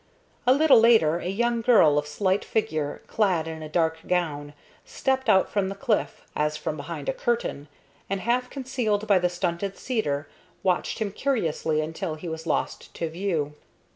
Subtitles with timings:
[0.47, 5.29] A little later a young girl of slight figure, clad in a dark gown, stepped
[5.29, 7.67] out from the cliff, as from behind a curtain,
[8.09, 10.27] and, half concealed by the stunted cedar,
[10.63, 13.53] watched him curiously until he was lost to view.